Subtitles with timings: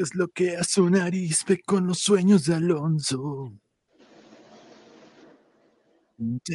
[0.00, 3.52] ¿Qué es lo que hace un arispe con los sueños de Alonso?
[6.16, 6.48] ¿Qué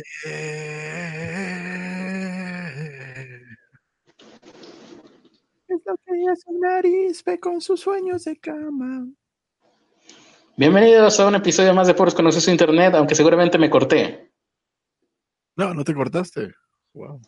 [5.68, 9.06] es lo que hace un arispe con sus sueños de cama?
[10.58, 14.34] Bienvenidos a un episodio más de Poros con Acceso a Internet, aunque seguramente me corté.
[15.56, 16.52] No, no te cortaste.
[16.94, 17.22] Wow.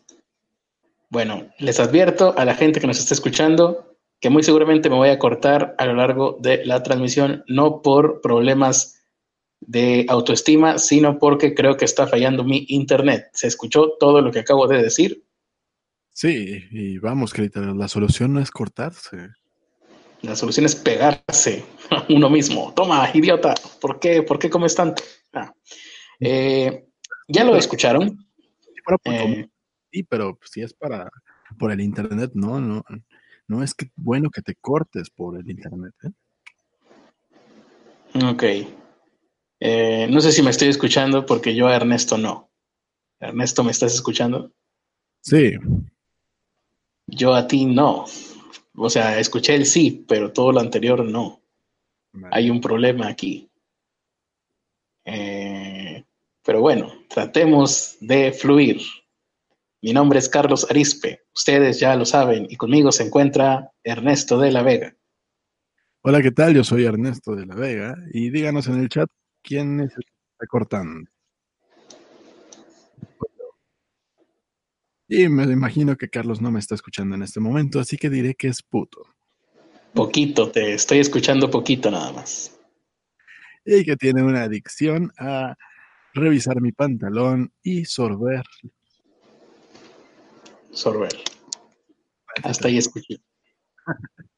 [1.10, 3.87] Bueno, les advierto a la gente que nos está escuchando
[4.20, 8.20] que muy seguramente me voy a cortar a lo largo de la transmisión, no por
[8.20, 8.98] problemas
[9.60, 13.28] de autoestima, sino porque creo que está fallando mi internet.
[13.32, 15.24] ¿Se escuchó todo lo que acabo de decir?
[16.12, 19.28] Sí, y vamos, Crita, la solución no es cortarse.
[20.22, 22.72] La solución es pegarse a uno mismo.
[22.74, 25.02] Toma, idiota, ¿por qué, ¿Por qué comes tanto?
[25.32, 25.52] Ah.
[26.18, 26.86] Eh,
[27.28, 28.18] ¿Ya lo escucharon?
[29.04, 29.46] Eh,
[29.92, 31.08] sí, pero si es para
[31.58, 32.84] por el internet, no, no,
[33.48, 35.94] no es que bueno que te cortes por el internet.
[36.04, 36.10] ¿eh?
[38.24, 38.44] Ok.
[39.60, 42.50] Eh, no sé si me estoy escuchando porque yo a Ernesto no.
[43.18, 44.52] Ernesto, ¿me estás escuchando?
[45.20, 45.54] Sí.
[47.06, 48.04] Yo a ti no.
[48.76, 51.40] O sea, escuché el sí, pero todo lo anterior no.
[52.30, 53.50] Hay un problema aquí.
[55.04, 56.04] Eh,
[56.44, 58.80] pero bueno, tratemos de fluir.
[59.80, 64.50] Mi nombre es Carlos Arispe, ustedes ya lo saben, y conmigo se encuentra Ernesto de
[64.50, 64.96] la Vega.
[66.02, 66.52] Hola, ¿qué tal?
[66.52, 69.08] Yo soy Ernesto de la Vega, y díganos en el chat
[69.40, 71.08] quién es el que está cortando.
[75.06, 78.34] Y me imagino que Carlos no me está escuchando en este momento, así que diré
[78.34, 79.04] que es puto.
[79.94, 82.58] Poquito, te estoy escuchando poquito nada más.
[83.64, 85.54] Y que tiene una adicción a
[86.14, 88.42] revisar mi pantalón y sorber
[90.78, 91.10] sorber.
[92.44, 93.16] Hasta ahí escuché.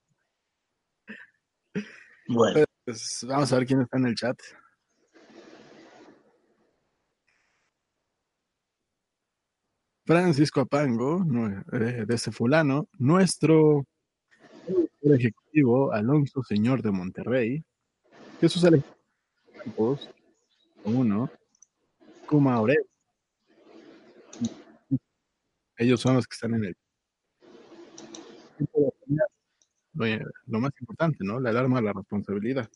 [2.32, 2.64] Bueno.
[2.84, 4.40] Pues vamos a ver quién está en el chat.
[10.04, 13.84] Francisco Apango, de ese fulano, nuestro
[15.02, 17.64] ejecutivo Alonso Señor de Monterrey,
[18.40, 19.98] Jesús Alejandro
[20.84, 21.30] uno,
[22.26, 22.86] Kuma Aurel,
[25.80, 26.76] ellos son los que están en el...
[30.46, 31.40] Lo más importante, ¿no?
[31.40, 32.68] La alarma de la responsabilidad.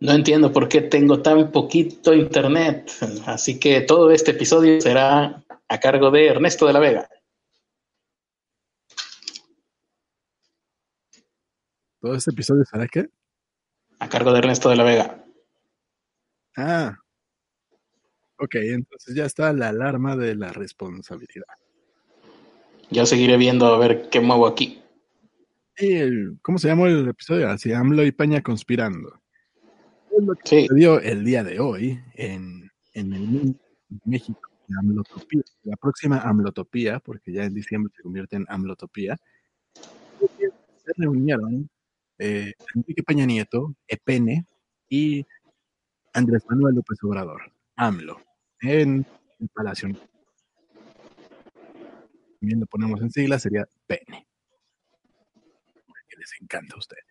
[0.00, 2.90] No entiendo por qué tengo tan poquito internet,
[3.26, 7.08] así que todo este episodio será a cargo de Ernesto de la Vega.
[12.00, 13.10] ¿Todo este episodio será qué?
[13.98, 15.24] A cargo de Ernesto de la Vega.
[16.56, 16.96] Ah,
[18.40, 21.46] Ok, entonces ya está la alarma de la responsabilidad.
[22.90, 24.80] Ya seguiré viendo a ver qué muevo aquí.
[26.42, 27.50] ¿Cómo se llamó el episodio?
[27.50, 29.20] Así, AMLO y Peña conspirando.
[30.16, 33.56] Es lo que sucedió el día de hoy en, en el
[34.04, 34.40] México,
[34.78, 39.16] AMLOtopía, la próxima AMLOtopía, porque ya en diciembre se convierte en AMLOtopía.
[40.20, 41.68] Se reunieron
[42.18, 44.46] eh, Enrique Peña Nieto, Epene
[44.88, 45.24] y
[46.12, 48.27] Andrés Manuel López Obrador, AMLO
[48.60, 49.06] en
[49.38, 49.88] el Palacio.
[52.40, 54.26] También lo ponemos en sigla, sería pene.
[56.08, 57.04] Que les encanta a ustedes.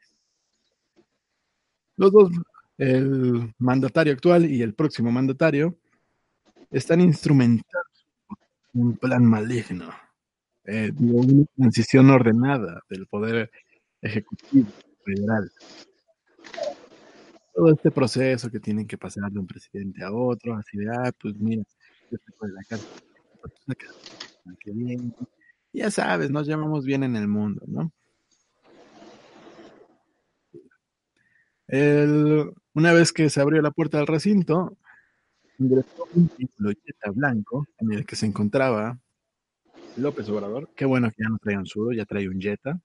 [1.97, 2.31] Los dos,
[2.78, 5.78] el mandatario actual y el próximo mandatario,
[6.69, 8.07] están instrumentados
[8.74, 9.90] en un plan maligno,
[10.66, 13.50] eh, una transición ordenada del poder
[14.02, 14.68] ejecutivo
[15.03, 15.52] federal
[17.57, 21.12] todo este proceso que tienen que pasar de un presidente a otro, así de, ah,
[21.19, 21.63] pues mira,
[22.12, 22.85] yo estoy de la casa,
[24.59, 25.12] que bien.
[25.73, 27.91] Ya sabes, nos llamamos bien en el mundo, ¿no?
[32.73, 34.78] una vez que se abrió la puerta del recinto,
[35.57, 38.97] ingresó un Jetta blanco en el que se encontraba
[39.97, 40.69] López Obrador.
[40.75, 42.79] Qué bueno que ya no trae un sudo, ya trae un Jetta.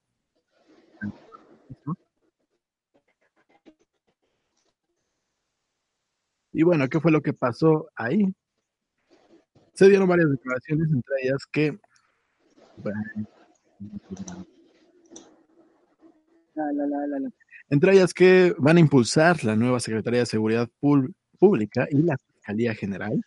[6.53, 8.35] Y bueno, ¿qué fue lo que pasó ahí?
[9.73, 11.79] Se dieron varias declaraciones, entre ellas que...
[17.71, 20.69] entre ellas que van a impulsar la nueva Secretaría de Seguridad
[21.39, 23.19] Pública y la Fiscalía General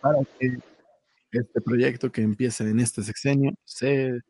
[0.00, 0.58] para que
[1.30, 4.20] este proyecto que empieza en este sexenio se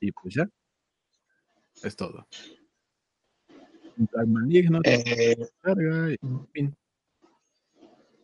[0.00, 0.48] y pues ya
[1.82, 2.26] es todo.
[4.84, 5.36] Eh,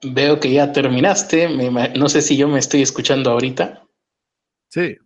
[0.03, 1.49] veo que ya terminaste.
[1.97, 3.87] no sé si yo me estoy escuchando ahorita.
[4.69, 4.97] Sí.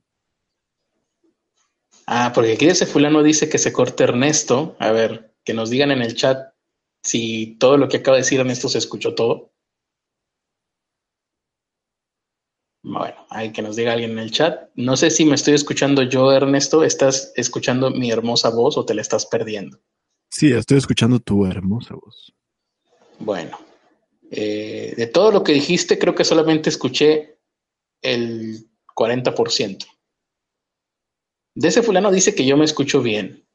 [2.07, 4.77] Ah, porque aquí ese fulano dice que se corte Ernesto.
[4.79, 6.53] A ver, que nos digan en el chat
[7.03, 9.53] si todo lo que acaba de decir Ernesto se escuchó todo.
[12.91, 14.71] Bueno, hay que nos diga alguien en el chat.
[14.75, 16.83] No sé si me estoy escuchando yo, Ernesto.
[16.83, 19.79] ¿Estás escuchando mi hermosa voz o te la estás perdiendo?
[20.31, 22.35] Sí, estoy escuchando tu hermosa voz.
[23.19, 23.59] Bueno,
[24.31, 27.39] eh, de todo lo que dijiste, creo que solamente escuché
[28.01, 29.85] el 40%.
[31.55, 33.47] De ese fulano dice que yo me escucho bien.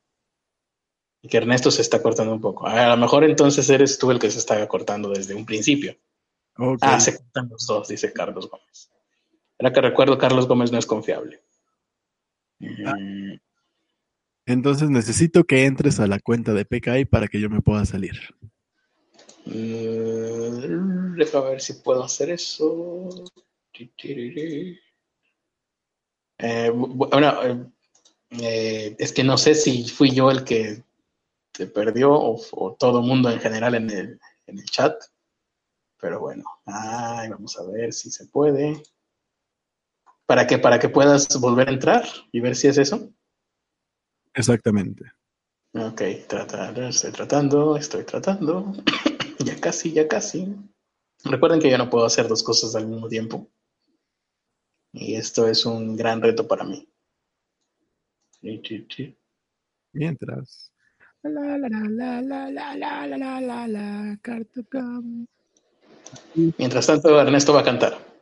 [1.24, 2.68] Y que Ernesto se está cortando un poco.
[2.68, 5.97] A lo mejor entonces eres tú el que se está cortando desde un principio.
[6.81, 8.93] Ah, se cortan los dos, dice Carlos Gómez.
[9.63, 11.42] Ahora que recuerdo, Carlos Gómez no es confiable.
[12.86, 12.98] Ah.
[14.45, 18.19] Entonces necesito que entres a la cuenta de PKI para que yo me pueda salir.
[19.45, 23.07] Mm, deja ver si puedo hacer eso.
[26.39, 27.71] Eh, bueno,
[28.31, 30.83] eh, es que no sé si fui yo el que
[31.54, 35.01] te perdió o, todo el mundo en general en el, en el chat.
[36.01, 38.83] Pero bueno, ay, vamos a ver si se puede.
[40.25, 40.57] ¿Para qué?
[40.57, 43.09] Para que puedas volver a entrar y ver si es eso.
[44.33, 45.03] Exactamente.
[45.73, 46.45] Ok, estoy
[47.11, 48.73] tratando, estoy tratando.
[49.39, 50.55] ya casi, ya casi.
[51.23, 53.49] Recuerden que yo no puedo hacer dos cosas al mismo tiempo.
[54.91, 56.87] Y esto es un gran reto para mí.
[59.93, 60.71] Mientras.
[61.23, 64.19] La, la, la, la, la, la, la, la, la,
[66.57, 68.12] Mientras tanto, Ernesto va a cantar.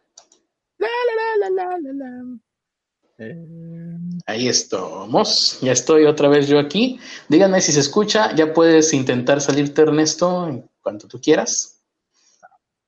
[3.18, 5.60] Eh, Ahí estamos.
[5.62, 7.00] Ya estoy otra vez yo aquí.
[7.28, 8.34] Díganme si se escucha.
[8.36, 11.84] Ya puedes intentar salirte, Ernesto, en cuanto tú quieras.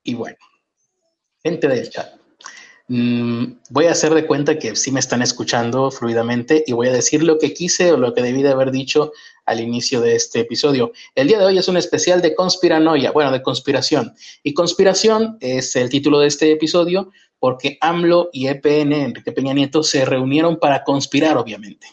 [0.03, 0.37] Y bueno,
[1.43, 2.22] gente del chat.
[2.95, 6.93] Mm, voy a hacer de cuenta que sí me están escuchando fluidamente y voy a
[6.93, 9.13] decir lo que quise o lo que debí de haber dicho
[9.47, 10.91] al inicio de este episodio.
[11.15, 14.13] El día de hoy es un especial de conspiranoia, bueno, de conspiración.
[14.43, 17.09] Y conspiración es el título de este episodio
[17.39, 21.87] porque AMLO y EPN, Enrique Peña Nieto, se reunieron para conspirar, obviamente.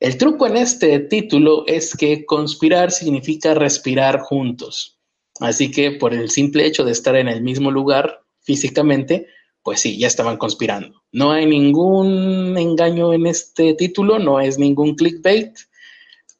[0.00, 4.98] El truco en este título es que conspirar significa respirar juntos.
[5.38, 9.28] Así que por el simple hecho de estar en el mismo lugar físicamente,
[9.64, 11.02] pues sí, ya estaban conspirando.
[11.10, 15.56] No hay ningún engaño en este título, no es ningún clickbait,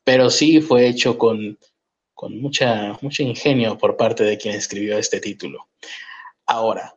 [0.05, 1.59] pero sí fue hecho con,
[2.13, 5.69] con mucha, mucho ingenio por parte de quien escribió este título.
[6.45, 6.97] Ahora,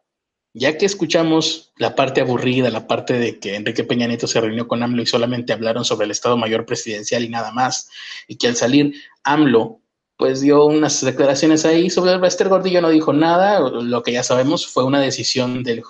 [0.53, 4.67] ya que escuchamos la parte aburrida, la parte de que Enrique Peña Nieto se reunió
[4.67, 7.89] con AMLO y solamente hablaron sobre el Estado Mayor Presidencial y nada más,
[8.27, 9.79] y que al salir AMLO
[10.17, 14.23] pues dio unas declaraciones ahí sobre el Bester Gordillo, no dijo nada, lo que ya
[14.23, 15.83] sabemos fue una decisión del,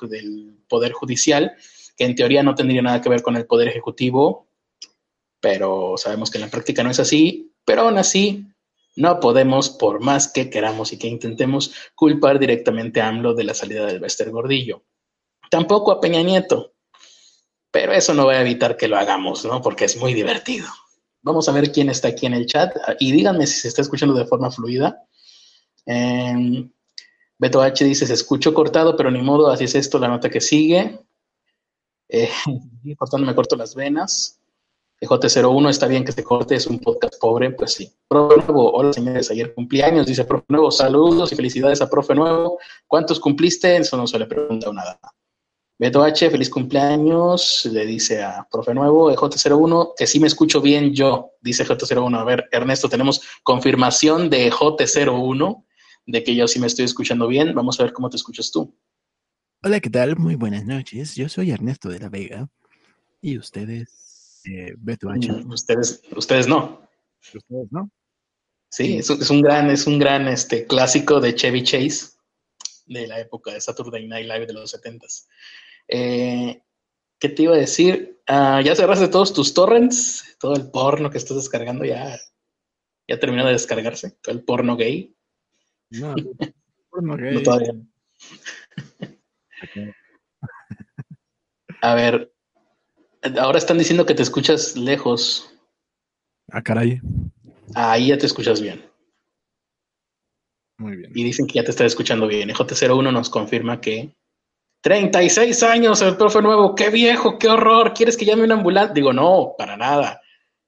[0.67, 1.53] Poder Judicial,
[1.95, 4.49] que en teoría no tendría nada que ver con el Poder Ejecutivo,
[5.39, 8.45] pero sabemos que en la práctica no es así, pero aún así
[8.97, 13.53] no podemos, por más que queramos y que intentemos, culpar directamente a AMLO de la
[13.53, 14.83] salida del Bester Gordillo.
[15.49, 16.73] Tampoco a Peña Nieto,
[17.71, 19.61] pero eso no va a evitar que lo hagamos, ¿no?
[19.61, 20.67] Porque es muy divertido.
[21.27, 24.15] Vamos a ver quién está aquí en el chat y díganme si se está escuchando
[24.15, 25.03] de forma fluida.
[25.85, 26.71] Em,
[27.37, 30.41] Beto H dice, se escuchó cortado, pero ni modo, así es esto, la nota que
[30.41, 30.99] sigue.
[32.09, 32.29] Eh,
[32.97, 34.39] cortando me corto las venas.
[34.99, 37.91] J01, está bien que se corte, es un podcast pobre, pues sí.
[38.07, 42.57] Profe Nuevo, hola señores, ayer cumpleaños, dice Profe Nuevo, saludos y felicidades a Profe Nuevo.
[42.87, 43.77] ¿Cuántos cumpliste?
[43.77, 44.99] Eso no se le pregunta nada.
[45.79, 50.91] Beto H, feliz cumpleaños, le dice a profe nuevo, J01, que sí me escucho bien
[50.91, 52.19] yo, dice J01.
[52.19, 55.63] A ver, Ernesto, tenemos confirmación de J01
[56.07, 57.53] de que yo sí me estoy escuchando bien.
[57.53, 58.75] Vamos a ver cómo te escuchas tú.
[59.61, 60.17] Hola, ¿qué tal?
[60.17, 61.15] Muy buenas noches.
[61.15, 62.49] Yo soy Ernesto de la Vega.
[63.21, 65.31] Y ustedes, eh, Beto H.
[65.31, 66.89] Mm, ustedes, ustedes no.
[67.21, 67.91] Ustedes no.
[68.69, 72.17] Sí, es, un gran, es un gran este, clásico de Chevy Chase
[72.87, 75.27] de la época de Saturday Night Live de los 70s.
[75.87, 76.61] Eh,
[77.19, 78.21] ¿Qué te iba a decir?
[78.27, 80.37] Ah, ¿Ya cerraste todos tus torrents?
[80.39, 82.19] Todo el porno que estás descargando ya,
[83.07, 84.11] ya terminó de descargarse.
[84.21, 85.15] Todo el porno gay.
[85.89, 86.15] No,
[86.89, 87.35] porno gay.
[87.35, 87.73] no todavía.
[91.81, 92.33] a ver,
[93.39, 95.53] ahora están diciendo que te escuchas lejos.
[96.49, 96.99] Ah, caray.
[97.75, 98.83] Ahí ya te escuchas bien.
[100.77, 101.11] Muy bien.
[101.15, 102.49] Y dicen que ya te está escuchando bien.
[102.49, 104.16] J01 nos confirma que
[104.81, 108.93] 36 años, el profe nuevo, qué viejo, qué horror, ¿quieres que llame una ambulancia?
[108.93, 110.21] Digo, no, para nada.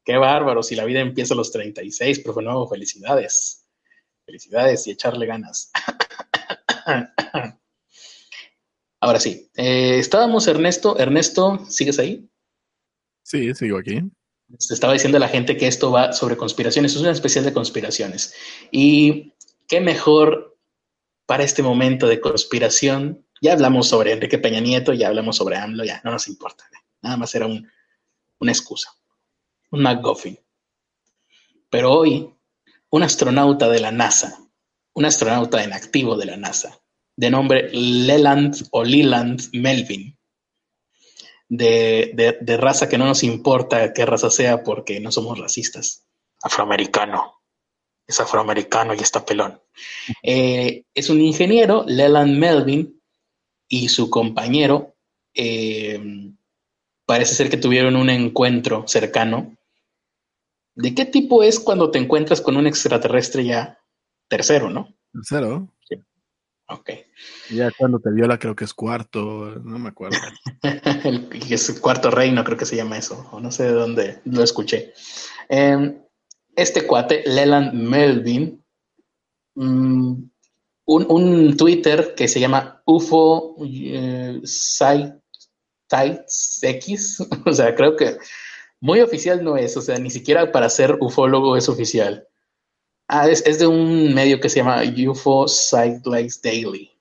[0.04, 3.68] Qué bárbaro, si la vida empieza a los 36, profe nuevo, felicidades.
[4.26, 5.72] Felicidades y echarle ganas.
[9.00, 9.50] ahora sí.
[9.56, 10.98] Eh, estábamos, Ernesto.
[10.98, 12.30] Ernesto, ¿sigues ahí?
[13.24, 14.02] Sí, sigo aquí.
[14.58, 17.54] Se estaba diciendo a la gente que esto va sobre conspiraciones, es una especial de
[17.54, 18.34] conspiraciones.
[18.72, 19.34] Y
[19.68, 20.58] qué mejor
[21.28, 23.26] para este momento de conspiración.
[23.42, 26.66] Ya hablamos sobre Enrique Peña Nieto, ya hablamos sobre AMLO, ya no nos importa.
[27.02, 27.70] Nada más era un,
[28.40, 28.92] una excusa,
[29.72, 30.40] un McGuffin.
[31.70, 32.30] Pero hoy,
[32.90, 34.38] un astronauta de la NASA,
[34.94, 36.80] un astronauta en activo de la NASA,
[37.16, 40.18] de nombre Leland o Leland Melvin,
[41.50, 46.06] de, raza que no nos importa qué raza sea porque no somos racistas.
[46.42, 47.42] Afroamericano.
[48.08, 49.62] Es afroamericano y está pelón.
[50.24, 52.99] Eh, es un ingeniero, Leland Melvin,
[53.70, 54.96] y su compañero
[55.34, 56.34] eh,
[57.06, 59.56] parece ser que tuvieron un encuentro cercano.
[60.76, 63.80] ¿De qué tipo es cuando te encuentras con un extraterrestre ya
[64.28, 64.94] tercero, no?
[65.14, 65.70] Tercero.
[66.70, 66.92] Ok.
[67.50, 70.18] Ya cuando te viola creo que es cuarto, no me acuerdo.
[71.04, 74.44] el, es cuarto reino, creo que se llama eso, o no sé de dónde lo
[74.44, 74.94] escuché.
[75.48, 76.00] Em,
[76.56, 78.64] este cuate, Leland Melvin,
[79.56, 80.29] mm,
[80.90, 84.42] un, Twitter que se llama UFO eh,
[86.62, 88.18] X, o sea, creo que
[88.80, 92.28] muy oficial no es, o sea, ni siquiera para ser ufólogo es oficial.
[93.08, 96.92] Ah, es, de un medio que se llama UFO Sites Daily.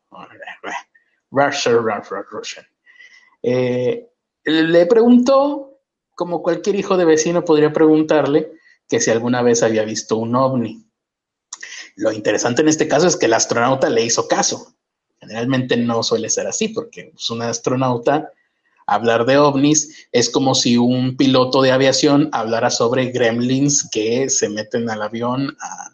[3.43, 4.09] Eh,
[4.45, 5.79] le preguntó,
[6.15, 8.53] como cualquier hijo de vecino podría preguntarle,
[8.89, 10.88] que si alguna vez había visto un ovni.
[11.99, 14.75] Lo interesante en este caso es que el astronauta le hizo caso.
[15.21, 18.33] Generalmente no suele ser así, porque es un astronauta
[18.87, 24.49] hablar de ovnis es como si un piloto de aviación hablara sobre gremlins que se
[24.49, 25.91] meten al avión a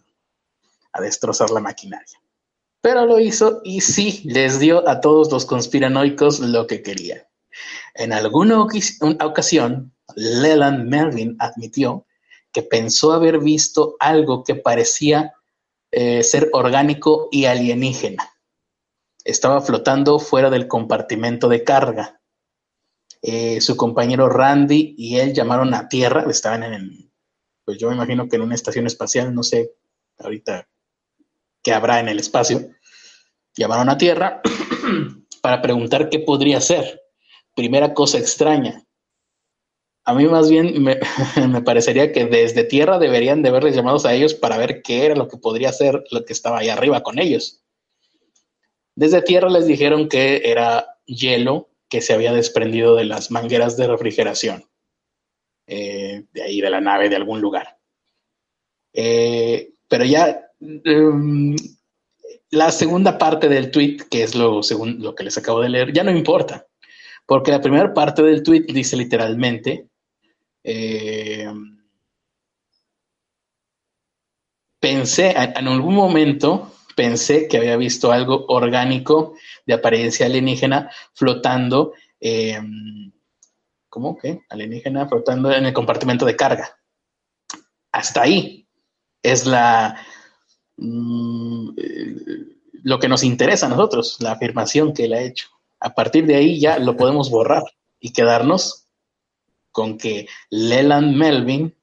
[0.95, 2.21] a destrozar la maquinaria.
[2.81, 7.23] Pero lo hizo y sí, les dio a todos los conspiranoicos lo que querían.
[7.95, 12.07] En alguna ocasión, Leland Melvin admitió
[12.53, 15.33] que pensó haber visto algo que parecía
[15.97, 18.29] eh, ser orgánico y alienígena.
[19.25, 22.21] Estaba flotando fuera del compartimento de carga.
[23.23, 27.13] Eh, su compañero Randy y él llamaron a tierra, estaban en,
[27.65, 29.73] pues yo me imagino que en una estación espacial, no sé
[30.19, 30.69] ahorita
[31.63, 32.71] que habrá en el espacio,
[33.57, 34.43] llamaron a Tierra
[35.43, 37.03] para preguntar qué podría ser.
[37.55, 38.85] Primera cosa extraña.
[40.05, 44.35] A mí más bien me, parecería que desde Tierra deberían de haberles llamados a ellos
[44.35, 47.63] para ver qué era lo que podría ser lo que estaba ahí arriba con ellos.
[48.97, 53.87] Desde Tierra les dijeron que era hielo que se había desprendido de las mangueras de
[53.87, 54.65] refrigeración,
[55.67, 57.79] eh, de ahí de la nave, de algún lugar.
[58.93, 60.45] Eh, pero ya
[60.85, 61.57] Em,
[62.51, 65.93] la segunda parte del tweet, que es lo, según, lo que les acabo de leer,
[65.93, 66.67] ya no importa,
[67.27, 69.89] porque la primera parte del tweet dice literalmente,
[70.64, 71.78] em,
[74.80, 79.35] pensé, en algún momento pensé que había visto algo orgánico
[79.66, 83.12] de apariencia alienígena flotando, em,
[83.88, 84.40] ¿cómo que?
[84.49, 86.76] Alienígena flotando en el compartimento de carga.
[87.92, 88.66] Hasta ahí
[89.23, 90.04] es la,
[90.76, 91.71] Mm,
[92.83, 95.49] lo que nos interesa a nosotros, la afirmación que él ha hecho.
[95.80, 97.62] A partir de ahí ya lo podemos borrar
[98.00, 98.84] y quedarnos
[99.75, 101.76] con que Leland Melvin,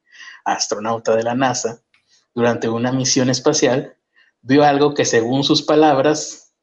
[0.45, 1.83] astronauta de la NASA,
[2.33, 3.98] durante una misión espacial,
[4.41, 6.55] vio algo que según sus palabras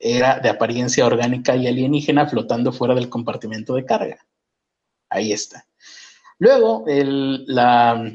[0.00, 4.26] era de apariencia orgánica y alienígena flotando fuera del compartimento de carga.
[5.10, 5.66] Ahí está.
[6.38, 8.10] Luego, la,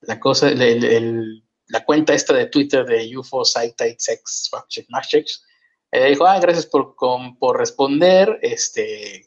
[0.00, 4.50] la cosa, el la cuenta esta de Twitter de UFO Site Sex
[5.90, 6.96] eh, dijo, ah, gracias por,
[7.38, 9.26] por responder, este,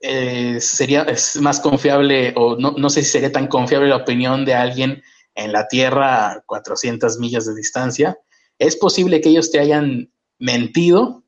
[0.00, 4.44] eh, sería es más confiable, o no, no, sé si sería tan confiable la opinión
[4.44, 5.02] de alguien
[5.34, 8.18] en la Tierra a 400 millas de distancia.
[8.58, 11.24] Es posible que ellos te hayan mentido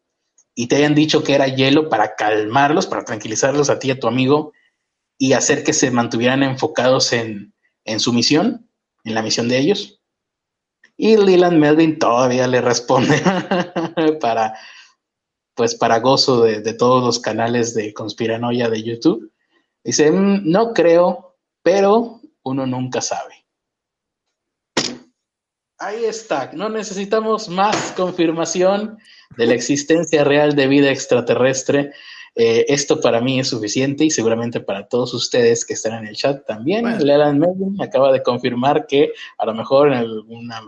[0.54, 4.00] y te hayan dicho que era hielo para calmarlos, para tranquilizarlos a ti y a
[4.00, 4.52] tu amigo,
[5.18, 7.54] y hacer que se mantuvieran enfocados en,
[7.98, 8.68] su misión,
[9.04, 10.00] en la misión de ellos.
[10.96, 13.20] Y Leland Melvin todavía le responde
[14.20, 14.54] para,
[15.54, 19.32] pues para gozo de, todos los canales de conspiranoia de YouTube.
[19.84, 23.34] Dice, mm, no creo, pero uno nunca sabe.
[25.78, 28.98] Ahí está, no necesitamos más confirmación
[29.36, 31.92] de la existencia real de vida extraterrestre
[32.34, 36.16] eh, esto para mí es suficiente y seguramente para todos ustedes que están en el
[36.16, 36.84] chat también.
[37.04, 40.62] Leland Melvin acaba de confirmar que a lo mejor en alguna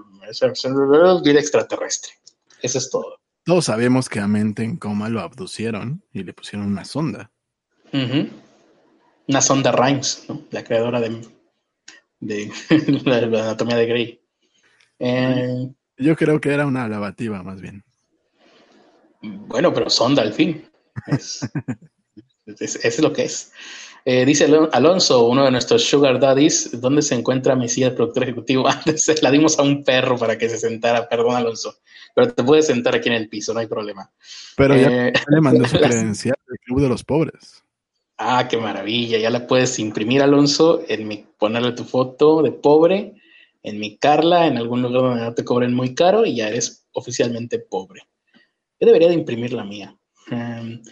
[1.22, 2.12] vida extraterrestre.
[2.60, 3.18] Eso es todo.
[3.44, 7.30] Todos sabemos que a Mente en coma lo abducieron y le pusieron una sonda.
[7.92, 10.42] Una sonda Rhimes, ¿no?
[10.50, 11.20] la creadora de,
[12.20, 12.50] de
[13.04, 14.20] la anatomía de Grey.
[14.98, 17.84] Eh, Yo creo que era una lavativa, más bien.
[19.20, 20.66] Bueno, pero sonda al fin.
[21.06, 21.40] Es,
[22.46, 23.52] es, lo que es.
[24.06, 28.68] Eh, dice Alonso, uno de nuestros Sugar Daddies, ¿dónde se encuentra Mesías, productor ejecutivo?
[28.86, 31.76] Antes la dimos a un perro para que se sentara, perdón Alonso,
[32.14, 34.10] pero te puedes sentar aquí en el piso, no hay problema.
[34.56, 37.62] Pero ya eh, le mandó su credencial del Club de los Pobres.
[38.18, 43.14] Ah, qué maravilla, ya la puedes imprimir Alonso, en mi, ponerle tu foto de pobre,
[43.62, 46.86] en mi Carla, en algún lugar donde no te cobren muy caro y ya eres
[46.92, 48.02] oficialmente pobre.
[48.78, 49.96] Yo debería de imprimir la mía.
[50.30, 50.82] Em,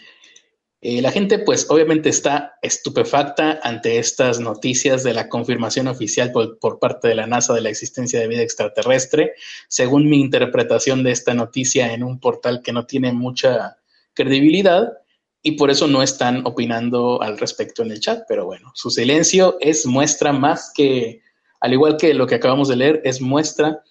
[0.85, 6.81] eh, la gente, pues, obviamente está estupefacta ante estas noticias de la confirmación oficial por,
[6.81, 9.35] parte de la NASA de la existencia de vida extraterrestre.
[9.69, 13.77] Según mi interpretación de esta noticia en un portal que no tiene mucha
[14.13, 14.93] credibilidad,
[15.41, 18.25] y por eso no están opinando al respecto en el chat.
[18.29, 21.23] Pero bueno, su silencio es muestra más que,
[21.61, 23.85] al igual que lo que acabamos de leer, es muestra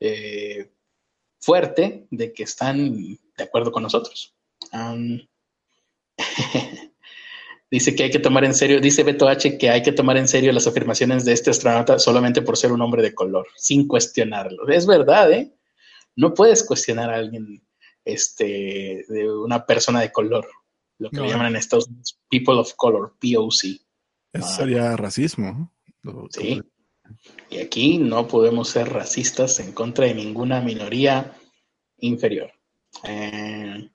[0.00, 0.70] eh,
[1.40, 4.34] fuerte de que están de acuerdo con nosotros.
[7.70, 10.28] dice que hay que tomar en serio, dice Beto H que hay que tomar en
[10.28, 14.68] serio las afirmaciones de este astronauta solamente por ser un hombre de color, sin cuestionarlo.
[14.68, 15.54] Es verdad, ¿eh?
[16.16, 17.62] No puedes cuestionar a alguien,
[18.04, 20.48] este, de una persona de color,
[20.98, 23.80] lo que llaman en Estados Unidos people of color, POC.
[24.32, 25.72] Eso sería racismo.
[26.30, 26.60] Sí.
[27.50, 31.36] Y aquí no podemos ser racistas en contra de ninguna minoría
[31.98, 32.50] inferior.
[33.04, 33.90] Eh,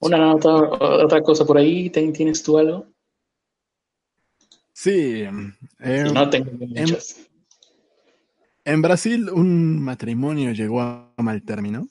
[0.00, 2.86] una otra, cosa por ahí, ¿tienes tú algo?
[4.72, 5.24] Sí.
[5.80, 7.28] Eh, no tengo muchas.
[8.64, 11.86] En, Brasil un matrimonio llegó a mal término.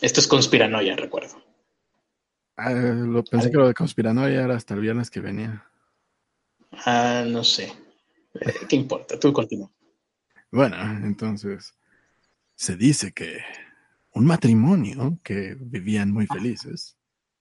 [0.00, 1.42] Esto es conspiranoia, recuerdo.
[2.56, 5.66] Ah, lo, pensé que lo de conspiranoia era hasta el viernes que venía.
[6.70, 7.72] Ah, no sé.
[8.34, 9.18] Eh, ¿Qué importa?
[9.18, 9.70] Tú continúa.
[10.50, 11.74] Bueno, entonces
[12.54, 13.38] se dice que
[14.14, 16.96] un matrimonio que vivían muy felices.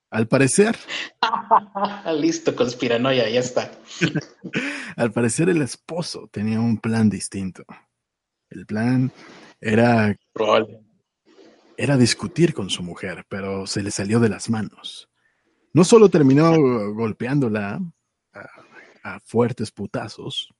[0.09, 0.77] Al parecer.
[2.19, 3.71] Listo, conspiranoia, ya está.
[4.95, 7.63] al parecer el esposo tenía un plan distinto.
[8.49, 9.11] El plan
[9.59, 10.15] era.
[11.75, 15.09] Era discutir con su mujer, pero se le salió de las manos.
[15.73, 16.53] No solo terminó
[16.93, 17.81] golpeándola
[19.03, 20.53] a, fuertes putazos,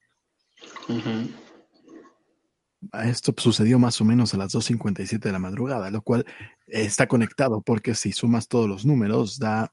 [3.04, 6.24] esto sucedió más o menos a las 2.57 de la madrugada, lo cual
[6.66, 9.72] está conectado porque si sumas todos los números da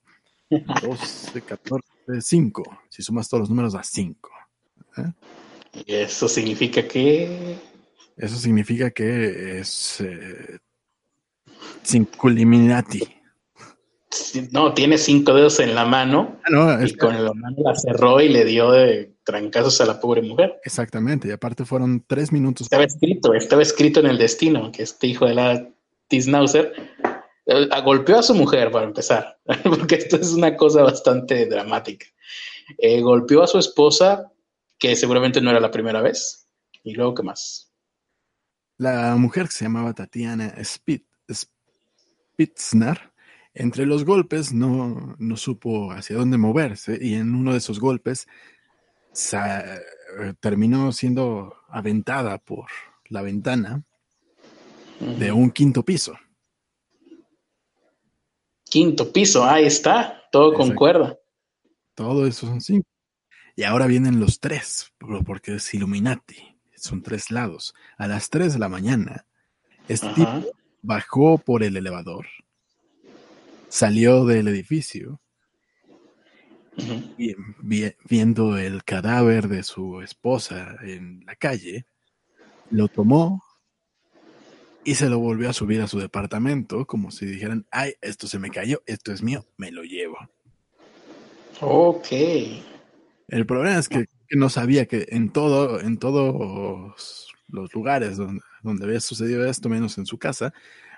[0.50, 2.84] 12, 14, 5.
[2.90, 4.30] Si sumas todos los números da 5.
[4.98, 5.12] ¿eh?
[5.86, 7.58] ¿Y eso significa que?
[8.18, 10.60] Eso significa que es eh,
[11.84, 13.21] 5 Illuminati.
[14.52, 18.28] No, tiene cinco dedos en la mano ah, y con la mano la cerró y
[18.28, 20.60] le dio de trancazos a la pobre mujer.
[20.66, 22.66] Exactamente, y aparte fueron tres minutos.
[22.66, 25.70] Estaba escrito, estaba escrito en el destino que este hijo de la
[26.10, 26.74] Tisnauser
[27.46, 32.06] eh, golpeó a su mujer para empezar, porque esto es una cosa bastante dramática.
[32.78, 34.30] Eh, golpeó a su esposa,
[34.78, 36.50] que seguramente no era la primera vez.
[36.84, 37.72] ¿Y luego qué más?
[38.78, 40.56] La mujer que se llamaba Tatiana
[42.34, 43.11] Spitzner
[43.54, 48.28] entre los golpes no, no supo hacia dónde moverse y en uno de esos golpes
[50.40, 52.68] terminó siendo aventada por
[53.10, 53.84] la ventana
[55.00, 56.14] de un quinto piso.
[58.70, 61.18] Quinto piso, ahí está, todo concuerda.
[61.94, 62.88] Todo eso son cinco.
[63.56, 64.94] Y ahora vienen los tres,
[65.26, 67.74] porque es Illuminati, son tres lados.
[67.98, 69.26] A las tres de la mañana,
[69.90, 70.26] este
[70.82, 72.28] bajó por el elevador
[73.72, 75.22] salió del edificio
[77.18, 77.36] y,
[78.04, 81.86] viendo el cadáver de su esposa en la calle,
[82.70, 83.42] lo tomó
[84.84, 88.40] y se lo volvió a subir a su departamento como si dijeran, ay, esto se
[88.40, 90.18] me cayó, esto es mío, me lo llevo.
[91.62, 92.08] Ok.
[93.30, 98.86] El problema es que, no sabía que en todo, en todos los lugares donde, donde
[98.86, 100.54] había sucedido esto, menos en su casa,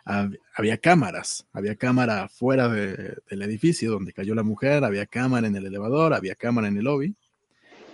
[0.05, 5.65] había cámaras, había cámara fuera del edificio donde cayó la mujer, había cámara en el
[5.65, 7.15] elevador, había cámara en el lobby.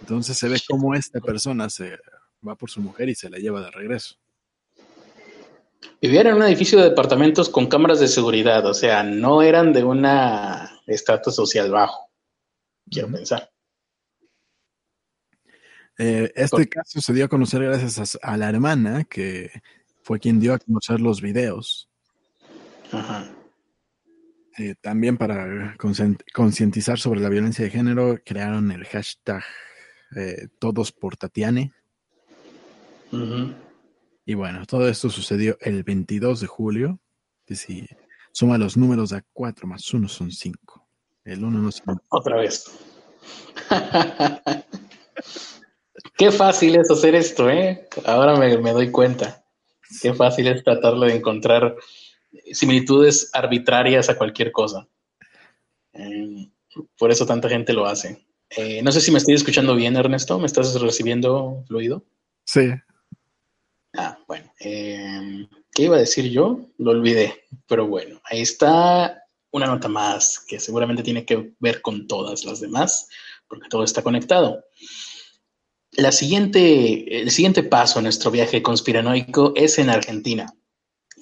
[0.02, 1.98] Entonces se ve cómo esta persona se
[2.48, 4.15] va por su mujer y se la lleva de regreso.
[6.02, 9.84] Vivían en un edificio de departamentos con cámaras de seguridad, o sea, no eran de
[9.84, 10.06] un
[10.88, 12.10] estrato social bajo,
[12.89, 13.50] quiero pensar.
[15.98, 19.52] Eh, este caso se dio a conocer gracias a, la hermana que
[20.02, 21.88] fue quien dio a conocer los videos.
[22.91, 23.30] Ajá.
[24.60, 25.78] Eh, también para
[26.34, 29.41] concientizar sobre la violencia de género, crearon el hashtag
[30.17, 31.71] eh, Todos por Tatiane.
[34.25, 36.99] Y bueno, todo esto sucedió el 22 de julio.
[37.45, 37.88] Que si
[38.34, 40.88] suma los números a 4 más 1 son 5.
[41.23, 41.82] El 1 no se...
[42.10, 42.65] Otra vez.
[46.17, 47.88] Qué fácil es hacer esto, ¿eh?
[48.06, 49.45] Ahora me, me doy cuenta.
[50.02, 51.75] Qué fácil es tratarlo de encontrar
[52.52, 54.88] similitudes arbitrarias a cualquier cosa.
[55.94, 56.50] Eh,
[56.98, 58.26] por eso tanta gente lo hace.
[58.50, 60.39] Eh, no sé si me estoy escuchando bien, Ernesto.
[60.39, 62.04] ¿Me estás recibiendo fluido?
[62.46, 62.70] Sí.
[63.96, 64.52] Ah, bueno.
[64.60, 66.60] Eh, ¿Qué iba a decir yo?
[66.78, 67.46] Lo olvidé.
[67.68, 72.60] Pero bueno, ahí está una nota más que seguramente tiene que ver con todas las
[72.60, 73.10] demás,
[73.48, 74.63] porque todo está conectado.
[75.92, 80.54] La siguiente, el siguiente paso en nuestro viaje conspiranoico es en Argentina.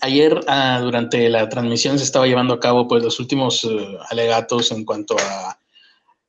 [0.01, 4.71] Ayer, ah, durante la transmisión, se estaba llevando a cabo pues, los últimos eh, alegatos
[4.71, 5.59] en cuanto a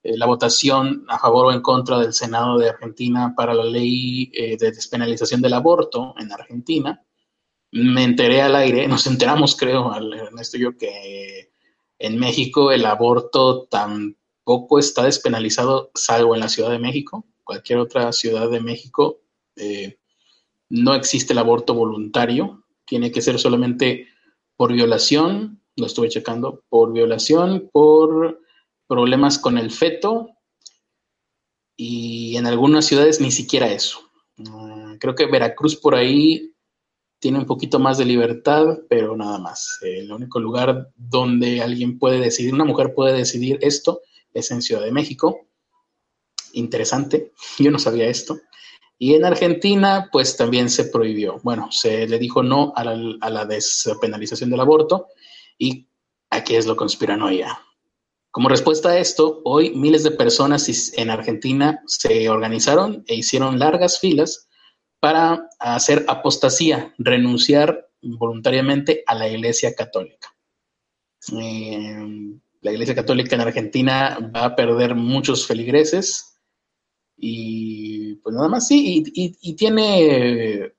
[0.02, 4.30] eh, la votación a favor o en contra del Senado de Argentina para la ley
[4.32, 7.02] eh, de despenalización del aborto en Argentina.
[7.72, 11.50] Me enteré al aire, nos enteramos, creo, Ernesto y yo, que
[11.98, 17.26] en México el aborto tampoco está despenalizado, salvo en la Ciudad de México.
[17.44, 19.20] Cualquier otra ciudad de México
[20.70, 24.08] no existe el aborto voluntario, tiene que ser solamente
[24.56, 28.40] por violación, lo estuve checando, por violación, por
[28.88, 30.30] problemas con el feto
[31.76, 34.00] y en algunas ciudades ni siquiera eso.
[34.48, 36.52] Ah, creo que Veracruz por ahí
[37.20, 39.78] tiene un poquito más de libertad, pero nada más.
[39.82, 44.00] El único lugar donde alguien puede decidir, una mujer puede decidir esto,
[44.32, 45.46] es en Ciudad de México.
[46.52, 48.38] Interesante, yo no sabía esto.
[48.98, 51.38] Y en Argentina, pues también se prohibió.
[51.44, 55.06] Bueno, se le dijo no a la, despenalización del aborto
[55.56, 55.88] y
[56.30, 57.60] aquí es lo conspiranoia.
[58.32, 64.00] Como respuesta a esto, hoy miles de personas en Argentina se organizaron e hicieron largas
[64.00, 64.48] filas
[65.00, 70.34] para hacer apostasía, renunciar voluntariamente a la Iglesia Católica.
[71.40, 76.37] Eh, la Iglesia Católica en Argentina va a perder muchos feligreses,
[77.20, 80.72] y pues nada más, sí, y, tiene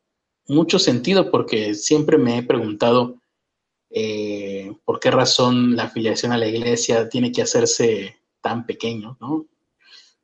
[0.47, 3.21] mucho sentido porque siempre me he preguntado
[3.89, 9.47] eh, por qué razón la afiliación a la iglesia tiene que hacerse tan pequeño, ¿no?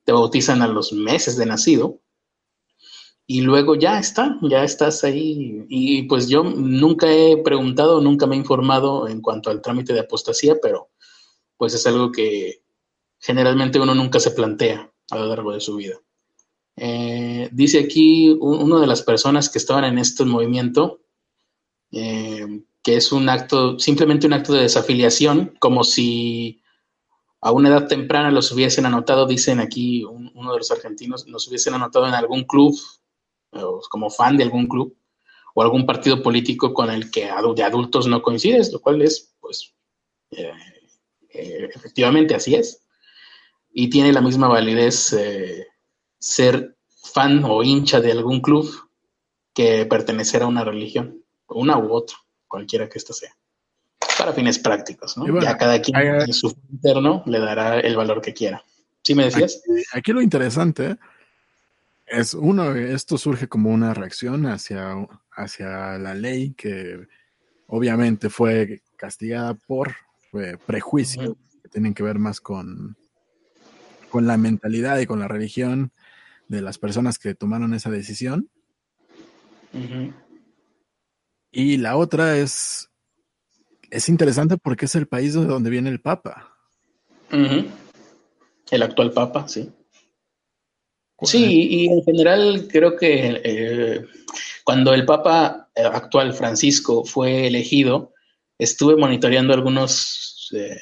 [0.06, 1.99] Te bautizan a los meses de nacido
[3.28, 5.65] y luego ya está, ya estás ahí.
[5.67, 10.01] Y pues yo nunca he preguntado, nunca me he informado en cuanto al trámite de
[10.01, 10.91] apostasía, pero
[11.58, 12.63] pues es algo que
[13.19, 15.99] generalmente uno nunca se plantea a lo largo de su vida.
[16.78, 21.00] Eh, dice aquí una de las personas que estaban en este movimiento
[21.92, 26.62] eh, que es un acto, simplemente un acto de desafiliación, como si
[27.42, 31.74] a una edad temprana los hubiesen anotado, dicen aquí uno de los argentinos, nos hubiesen
[31.74, 32.78] anotado en algún club,
[33.90, 34.96] como fan de algún club,
[35.56, 39.74] o algún partido político con el que de adultos no coincides, lo cual es, pues,
[40.32, 40.52] eh,
[41.74, 42.86] efectivamente así es.
[43.74, 45.16] Y tiene la misma validez
[46.26, 48.68] ser fan o hincha de algún club
[49.54, 53.30] que pertenecer a una religión, una u otra, cualquiera que ésta sea.
[54.18, 55.40] Para fines prácticos, ¿no?
[55.40, 58.64] ya cada quien en su interno le dará el valor que quiera.
[59.04, 59.62] ¿Sí me decías?
[59.94, 60.98] Aquí, lo interesante
[62.08, 64.96] es, uno, esto surge como una reacción hacia,
[65.32, 67.08] hacia la ley que
[67.68, 69.94] obviamente fue castigada por
[70.66, 72.98] prejuicios que tienen que ver más con,
[74.10, 75.92] con la mentalidad y con la religión
[76.47, 78.49] de las personas que tomaron esa decisión.
[81.51, 82.89] Y la otra es,
[83.89, 86.55] es interesante porque es el país de donde viene el Papa.
[87.31, 89.71] El actual Papa, sí.
[91.21, 94.05] Sí, y en general creo que eh,
[94.63, 98.13] cuando el Papa actual Francisco fue elegido,
[98.58, 100.81] estuve monitoreando algunas eh,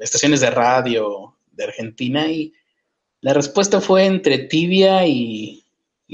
[0.00, 2.52] estaciones de radio de Argentina y
[3.20, 5.64] la respuesta fue entre tibia y,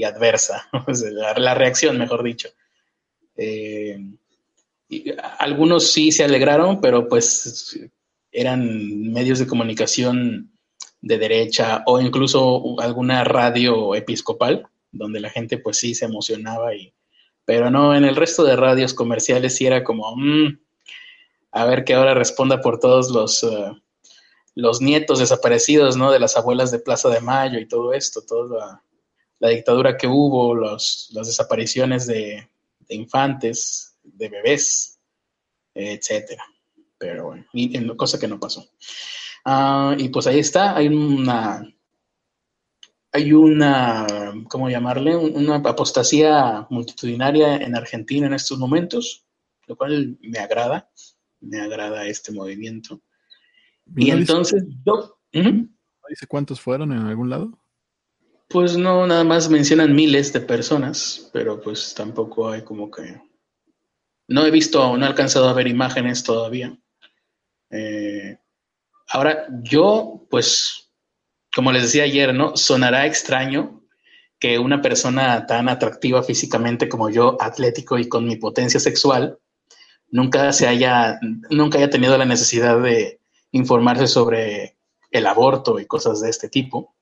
[0.03, 0.67] adversa,
[1.37, 2.49] la, reacción, mejor dicho.
[3.37, 3.99] Eh,
[5.39, 7.79] algunos sí se alegraron, pero pues
[8.31, 10.51] eran medios de comunicación
[11.01, 16.93] de derecha o incluso alguna radio episcopal, donde la gente pues sí se emocionaba y
[17.45, 20.57] pero no, en el resto de radios comerciales sí era como, mm,
[21.51, 23.71] a ver que ahora responda por todos los, eh,
[24.55, 26.11] los nietos desaparecidos, ¿no?
[26.11, 28.81] De las abuelas de Plaza de Mayo y todo esto, toda
[29.39, 32.49] la, dictadura que hubo, las desapariciones de,
[32.89, 34.97] infantes, de bebés,
[35.73, 36.43] etcétera.
[36.97, 38.65] Pero bueno, cosa que no pasó.
[39.43, 41.63] Ah, y pues ahí está, hay una,
[43.11, 44.07] hay una,
[44.49, 45.15] ¿cómo llamarle?
[45.15, 49.23] Una apostasía multitudinaria en Argentina en estos momentos,
[49.67, 50.89] lo cual me agrada,
[51.41, 53.01] me agrada este movimiento.
[53.95, 55.17] Y entonces yo...
[55.31, 57.57] ¿Dice cuántos fueron en algún lado?
[58.47, 63.21] Pues no, nada más mencionan miles de personas, pero pues tampoco hay como que...
[64.27, 66.77] No he visto, no he alcanzado a ver imágenes todavía.
[67.69, 68.37] Eh,
[69.09, 70.91] ahora, yo, pues,
[71.53, 72.55] como les decía ayer, ¿no?
[72.55, 73.83] Sonará extraño
[74.39, 79.39] que una persona tan atractiva físicamente como yo, atlético y con mi potencia sexual,
[80.09, 81.19] nunca se haya,
[81.49, 83.19] nunca haya tenido la necesidad de
[83.55, 84.77] informarse sobre
[85.11, 86.93] el aborto y cosas de este tipo.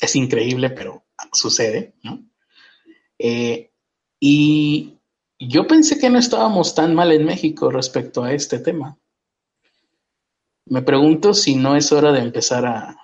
[0.00, 2.24] Es increíble, pero sucede, ¿no?
[3.18, 3.70] Eh,
[4.18, 4.94] y
[5.38, 8.98] yo pensé que no estábamos tan mal en México respecto a este tema.
[10.66, 13.00] Me pregunto si no es hora de empezar a,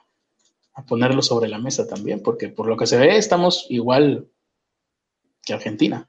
[0.89, 4.31] ponerlo sobre la mesa también, porque por lo que se ve estamos igual
[5.43, 6.09] que Argentina.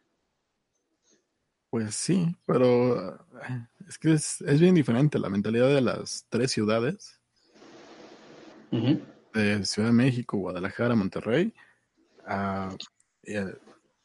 [1.70, 7.20] Pues sí, pero eh, es que es, bien diferente la mentalidad de las tres ciudades,
[8.72, 11.54] de Ciudad de México, Guadalajara, Monterrey,
[12.26, 12.74] a,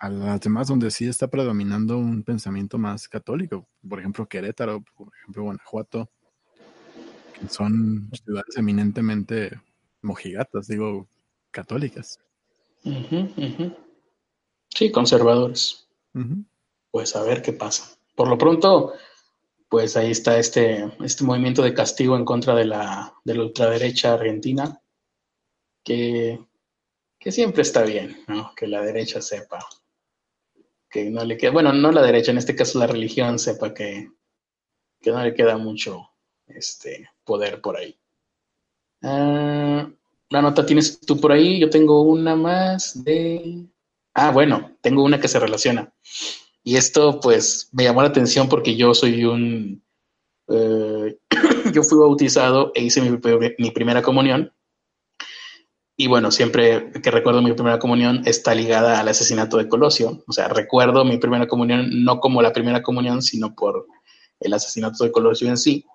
[0.01, 5.13] a, las demás donde sí está predominando un pensamiento más católico, por ejemplo Querétaro, por
[5.21, 6.11] ejemplo Guanajuato,
[7.39, 9.61] que son ciudades eminentemente
[10.03, 11.07] mojigatas, digo,
[11.53, 12.19] católicas.
[14.69, 15.89] Sí, conservadores.
[16.91, 17.97] Pues a ver qué pasa.
[18.17, 18.95] Por lo pronto,
[19.69, 24.15] pues ahí está este, este movimiento de castigo en contra de la, de la ultraderecha
[24.15, 24.81] argentina,
[25.85, 26.39] que,
[27.19, 28.53] que siempre está bien, ¿no?
[28.57, 29.67] Que la derecha sepa
[30.97, 34.11] que no le queda, bueno, no la derecha, en este caso la religión sepa que,
[35.01, 36.11] que no le queda mucho
[36.47, 37.99] este, poder por ahí.
[39.03, 39.91] Ah,
[40.31, 43.67] una nota tienes tú por ahí, yo tengo una más de...
[44.15, 45.93] Ah, bueno, tengo una que se relaciona.
[46.67, 49.85] Y esto pues me llamó la atención porque yo soy un...
[50.49, 51.17] Eh,
[51.73, 54.53] yo fui bautizado e hice mi, primera comunión.
[55.97, 60.25] Y bueno, siempre que recuerdo mi primera comunión está ligada al asesinato de Colosio.
[60.27, 63.87] O sea, recuerdo mi primera comunión no como la primera comunión, sino por
[64.41, 65.87] el asesinato de Colosio en sí.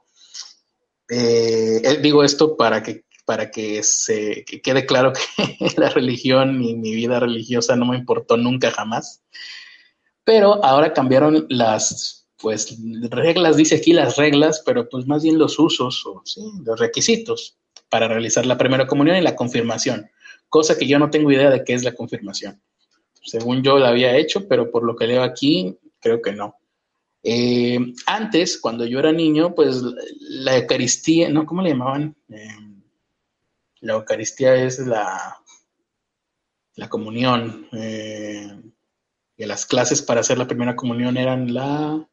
[1.10, 6.96] Eh, digo esto para que, para que se quede claro que la religión y mi
[6.96, 9.22] vida religiosa no me importó nunca jamás.
[10.24, 12.78] Pero ahora cambiaron las, pues,
[13.10, 16.24] reglas, dice aquí las reglas, pero pues más bien los usos o
[16.64, 17.58] los requisitos
[17.90, 20.10] para realizar la primera comunión y la confirmación,
[20.50, 22.62] cosa que yo no tengo idea de qué es la confirmación.
[23.24, 26.56] Según yo la había hecho, pero por lo que leo aquí, creo que no.
[27.24, 29.82] Eh, antes, cuando yo era niño, pues
[30.20, 31.46] la Eucaristía, ¿no?
[31.46, 32.16] ¿Cómo le llamaban?
[32.30, 32.48] Eh,
[33.82, 35.38] la Eucaristía es la,
[36.76, 37.68] la comunión.
[37.74, 38.60] Eh,
[39.38, 42.08] y las clases para hacer la primera comunión eran la...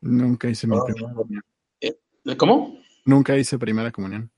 [0.00, 1.42] Nunca hice mi primera comunión.
[2.36, 2.80] ¿Cómo?
[3.04, 4.30] Nunca hice primera comunión.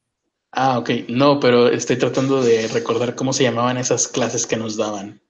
[0.52, 0.90] Ah, ok.
[1.08, 5.22] No, pero estoy tratando de recordar cómo se llamaban esas clases que nos daban.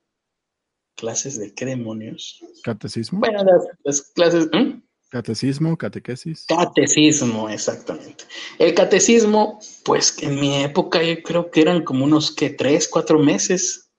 [0.97, 2.41] ¿Clases de qué demonios?
[2.63, 3.21] Catecismo.
[3.21, 3.43] Bueno,
[3.85, 4.49] las, clases.
[5.09, 6.47] Catecismo, catequesis.
[6.47, 8.25] Catecismo, exactamente.
[8.59, 13.19] El catecismo, pues en mi época yo creo que eran como unos que tres, cuatro
[13.19, 13.91] meses,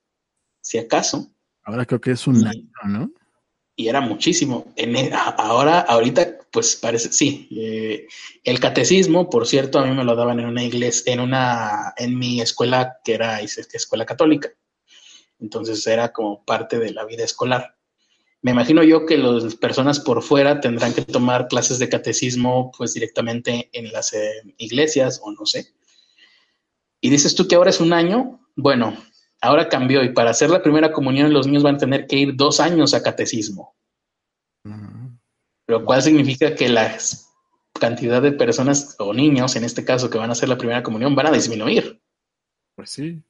[0.62, 1.33] si acaso.
[1.64, 3.12] Ahora creo que es un año, ¿no?
[3.76, 4.72] Y era muchísimo.
[4.76, 7.48] En, ahora, ahorita, pues parece, sí.
[7.52, 8.08] Eh,
[8.44, 12.18] el catecismo, por cierto, a mí me lo daban en una iglesia, en una, en
[12.18, 14.50] mi escuela que era escuela católica.
[15.40, 17.76] Entonces era como parte de la vida escolar.
[18.42, 22.94] Me imagino yo que las personas por fuera tendrán que tomar clases de catecismo pues
[22.94, 25.74] directamente en las eh, iglesias o no sé.
[27.00, 28.42] Y dices tú que ahora es un año.
[28.56, 28.98] Bueno,
[29.44, 32.36] ahora cambió y para hacer la primera comunión los niños van a tener que ir
[32.36, 33.76] dos años a catecismo.
[35.68, 36.98] Lo cual significa que la
[37.80, 41.16] cantidad de personas o niños, en este caso, que van a hacer la primera comunión,
[41.16, 42.02] van a disminuir.
[42.76, 43.24] Pues sí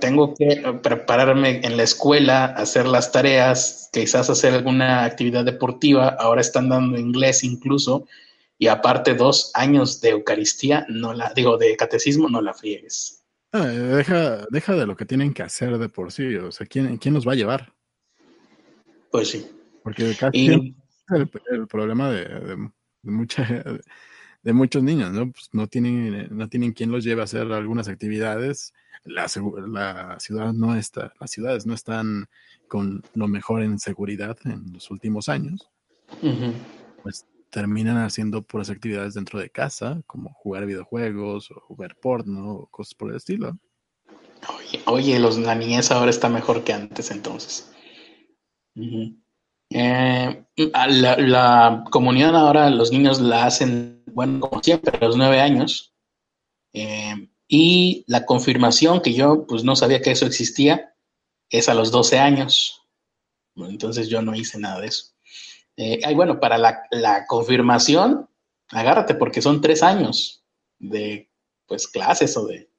[0.00, 6.40] tengo que prepararme en la escuela, hacer las tareas, quizás hacer alguna actividad deportiva, ahora
[6.40, 8.06] están dando inglés incluso,
[8.58, 13.19] y aparte dos años de Eucaristía, no la, digo, de catecismo, no la friegues.
[13.52, 16.96] Ah, deja, deja de lo que tienen que hacer de por sí, o sea, ¿quién,
[16.98, 17.72] quién los va a llevar?
[19.10, 19.46] Pues sí.
[19.82, 20.74] Porque casi
[21.08, 22.70] el, problema de, de,
[24.42, 25.32] de muchos niños, ¿no?
[25.32, 28.72] Pues no tienen, no tienen quien los lleve a hacer algunas actividades
[29.04, 29.26] la,
[29.68, 32.28] la ciudad no está, las ciudades no están
[32.68, 35.70] con lo mejor en seguridad en los últimos años.
[37.02, 42.66] pues terminan haciendo puras actividades dentro de casa, como jugar videojuegos o jugar porno o
[42.68, 43.58] cosas por el estilo.
[44.86, 47.70] Oye, los, la niñez ahora está mejor que antes entonces.
[49.72, 55.40] Eh, la, la, comunión ahora los niños la hacen, bueno, como siempre, a los nueve
[55.40, 55.94] años.
[56.72, 60.94] Eh, y la confirmación, que yo pues no sabía que eso existía,
[61.50, 62.88] es a los 12 años.
[63.56, 65.09] Entonces yo no hice nada de eso.
[65.82, 68.28] Eh, bueno, para la, la, confirmación,
[68.68, 70.44] agárrate porque son tres años
[70.78, 71.30] de
[71.66, 72.70] pues clases o de,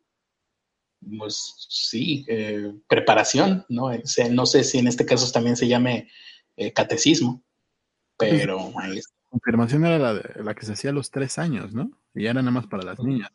[1.18, 3.90] pues sí, eh, preparación, ¿no?
[4.30, 6.10] no sé si en este caso también se llame
[6.56, 7.42] eh, catecismo,
[8.20, 9.16] pero ahí está.
[9.32, 11.90] Confirmación era la, de, la que se hacía a los tres años, ¿no?
[12.14, 13.32] Y era nada más para las niñas.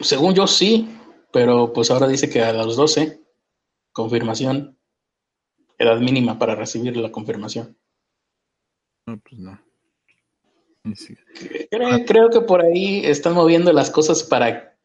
[0.00, 0.98] Según yo sí,
[1.32, 3.20] pero pues ahora dice que a los 12,
[3.92, 4.76] confirmación,
[5.78, 7.78] edad mínima para recibir la confirmación.
[9.06, 9.60] No, pues no.
[12.06, 14.76] Creo, que por ahí están moviendo las cosas para,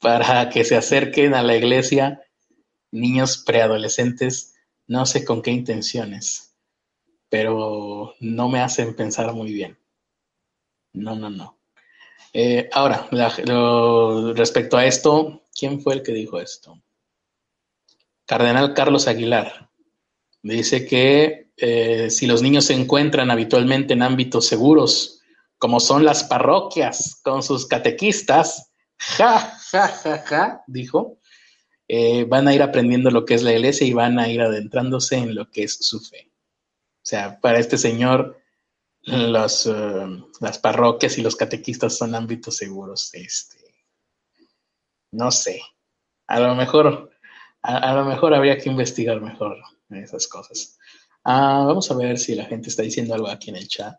[0.00, 2.20] para que se acerquen a la iglesia
[2.90, 4.54] niños preadolescentes,
[4.86, 6.56] no sé con qué intenciones,
[7.28, 9.78] pero no me hacen pensar muy bien.
[10.92, 11.58] No, no, no.
[12.32, 13.08] Eh, ahora,
[14.34, 16.80] respecto a esto, ¿quién fue el que dijo esto?
[18.26, 19.68] Cardenal Carlos Aguilar.
[20.42, 25.20] Dice que eh, si los niños se encuentran habitualmente en ámbitos seguros,
[25.58, 29.38] como son las parroquias con sus catequistas, ja,
[29.70, 31.18] ja, ja, ja, dijo,
[31.88, 35.16] eh, van a ir aprendiendo lo que es la iglesia y van a ir adentrándose
[35.16, 36.30] en lo que es su fe.
[36.30, 38.40] O sea, para este señor,
[39.06, 43.10] eh, las parroquias y los catequistas son ámbitos seguros.
[43.12, 43.58] Este,
[45.12, 45.60] no sé,
[46.26, 47.10] a lo mejor,
[47.62, 49.58] a, lo mejor habría que investigar mejor
[49.90, 50.78] esas cosas.
[51.24, 53.96] Ah, vamos a ver si la gente está diciendo algo aquí en el chat.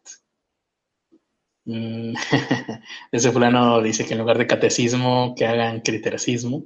[1.65, 2.13] Mm,
[3.11, 6.65] ese fulano dice que en lugar de catecismo, que hagan critericismo.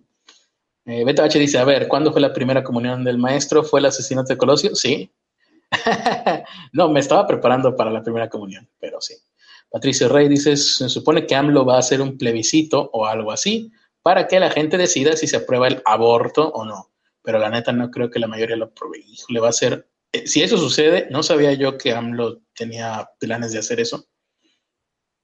[0.86, 3.64] Eh, Beto H dice, a ver, ¿cuándo fue la primera comunión del maestro?
[3.64, 4.76] ¿Fue el asesinato de Colosio?
[4.76, 5.12] Sí,
[6.74, 9.16] no, me estaba preparando para la primera comunión, pero sí.
[9.70, 13.72] Patricio Rey dice, se supone que AMLO va a hacer un plebiscito o algo así
[14.02, 16.92] para que la gente decida si se aprueba el aborto o no.
[17.22, 19.06] Pero la neta no creo que la mayoría lo apruebe.
[19.28, 23.52] Le va a ser, eh, si eso sucede, no sabía yo que AMLO tenía planes
[23.52, 24.08] de hacer eso.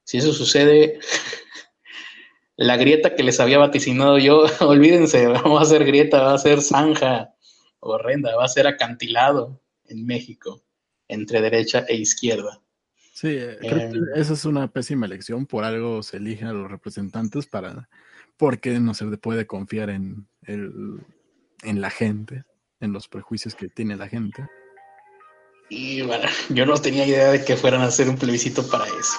[0.03, 0.99] Si eso sucede,
[2.57, 6.61] la grieta que les había vaticinado yo, olvídense, va a ser grieta, va a ser
[6.61, 7.33] zanja
[7.79, 10.63] horrenda, va a ser acantilado en México
[11.07, 12.61] entre derecha e izquierda.
[13.13, 15.45] Sí, eh, creo que eh, esa es una pésima elección.
[15.45, 17.89] Por algo se eligen a los representantes para,
[18.37, 21.01] porque no se puede confiar en, el,
[21.63, 22.43] en la gente,
[22.79, 24.47] en los prejuicios que tiene la gente.
[25.69, 29.17] Y bueno, yo no tenía idea de que fueran a hacer un plebiscito para eso.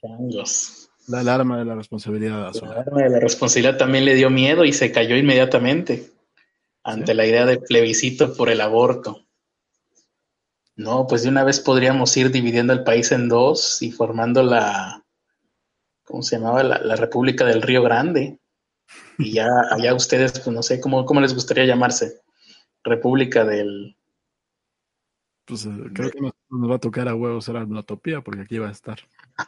[0.00, 0.90] Changos.
[1.08, 2.52] La alarma de la responsabilidad.
[2.54, 6.12] La alarma de la responsabilidad también le dio miedo y se cayó inmediatamente
[6.84, 9.26] ante la idea de plebiscito por el aborto.
[10.76, 15.04] No, pues de una vez podríamos ir dividiendo el país en dos y formando la,
[16.04, 16.62] ¿cómo se llamaba?
[16.62, 18.38] La, República del Río Grande.
[19.18, 22.20] Y ya allá ustedes, pues no sé, ¿cómo, cómo les gustaría llamarse?
[22.82, 23.96] República del...
[25.44, 26.32] Pues eh, creo que nos,
[26.70, 28.98] va a tocar a huevos ser Amlotopía, porque aquí va a estar.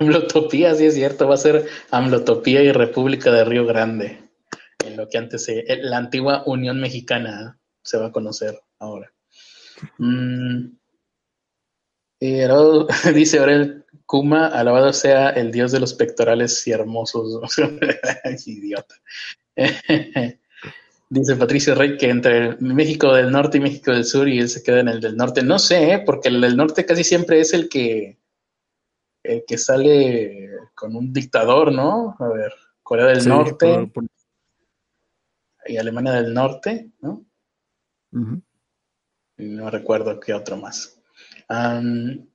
[0.00, 4.30] Amlotopía, sí es cierto, va a ser Amlotopía y República del Río Grande.
[4.84, 9.12] En lo que antes, se, la antigua Unión Mexicana se va a conocer ahora.
[9.98, 10.76] Mm,
[13.14, 17.40] dice Aurel Kuma, alabado sea el dios de los pectorales y hermosos.
[18.46, 18.94] Idiota.
[21.20, 24.62] dice Patricio Rey que entre México del Norte y México del Sur y él se
[24.62, 25.42] queda en el del Norte.
[25.42, 26.02] No sé, ¿eh?
[26.04, 28.18] porque el del Norte casi siempre es el que
[29.22, 32.16] el que sale con un dictador, ¿no?
[32.18, 33.90] A ver, Corea del Norte
[35.66, 37.24] y Alemania del Norte, ¿no?
[39.36, 41.00] No recuerdo qué otro más.
[41.48, 42.26] Um,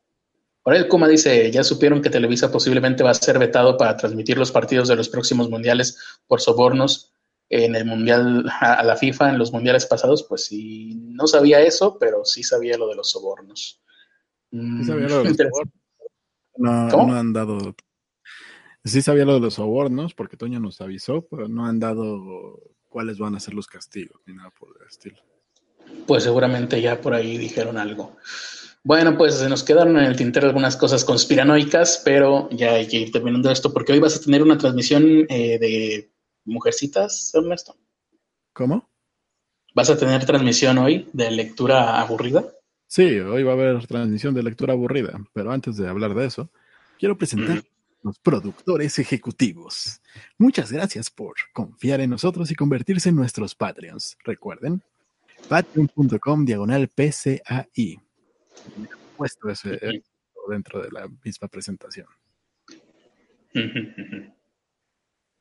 [0.66, 4.52] el Kuma dice, ya supieron que Televisa posiblemente va a ser vetado para transmitir los
[4.52, 7.14] partidos de los próximos mundiales por sobornos
[7.50, 11.98] en el mundial a la FIFA en los mundiales pasados, pues sí, no sabía eso,
[12.00, 13.82] pero sí sabía lo de los sobornos.
[14.52, 15.74] Sí sabía lo de los sobornos.
[16.58, 17.76] No, han dado.
[18.84, 23.18] Sí sabía lo de los sobornos, porque Toño nos avisó, pero no han dado cuáles
[23.18, 25.18] van a ser los castigos ni nada por el estilo.
[26.06, 28.18] Pues seguramente ya por ahí dijeron algo.
[28.84, 32.98] Bueno, pues se nos quedaron en el tintero algunas cosas conspiranoicas, pero ya hay que
[32.98, 36.12] ir terminando esto porque hoy vas a tener una transmisión eh, de
[36.46, 37.76] Mujercitas, Ernesto.
[38.54, 38.90] ¿Cómo?
[39.76, 42.46] ¿Vas a tener transmisión hoy de lectura aburrida?
[42.88, 46.50] Sí, hoy va a haber transmisión de lectura aburrida, pero antes de hablar de eso,
[46.98, 47.64] quiero presentar a
[48.02, 50.02] los productores ejecutivos.
[50.38, 54.18] Muchas gracias por confiar en nosotros y convertirse en nuestros Patreons.
[54.24, 54.82] Recuerden,
[55.48, 58.00] patreon.com diagonal PCAI.
[59.16, 60.02] Puesto ese
[60.50, 62.08] dentro de la misma presentación.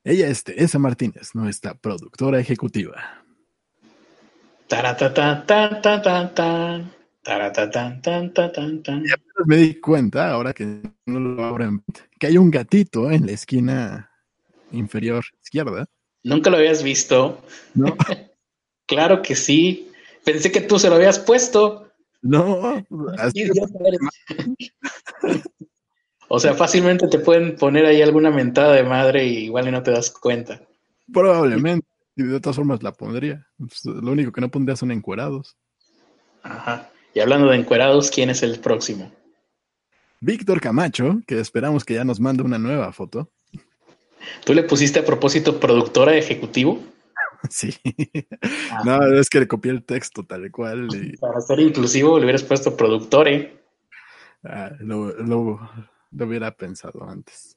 [0.08, 3.22] Ella es Teresa Martínez, nuestra productora ejecutiva.
[9.44, 11.84] me di cuenta, ahora que no lo abren,
[12.18, 14.10] que hay un gatito en la esquina
[14.72, 15.84] inferior izquierda.
[16.24, 17.42] ¿Nunca lo habías visto?
[17.74, 17.94] No.
[18.86, 19.90] claro que sí.
[20.24, 21.92] Pensé que tú se lo habías puesto.
[22.22, 22.82] No.
[26.28, 29.90] o sea, fácilmente te pueden poner ahí alguna mentada de madre y igual no te
[29.90, 30.60] das cuenta.
[31.12, 31.86] Probablemente.
[32.16, 33.46] Y de todas formas la pondría.
[33.56, 35.56] Pues, lo único que no pondría son encuerados.
[36.42, 36.90] Ajá.
[37.14, 39.10] Y hablando de encuerados, ¿quién es el próximo?
[40.20, 43.30] Víctor Camacho, que esperamos que ya nos mande una nueva foto.
[44.44, 46.82] ¿Tú le pusiste a propósito productora ejecutivo?
[47.50, 47.72] Sí.
[48.84, 50.88] No, es que le copié el texto tal cual.
[51.20, 53.62] Para ser inclusivo le hubieras puesto productore.
[54.42, 55.60] Ah, lo, lo,
[56.10, 57.56] hubiera pensado antes.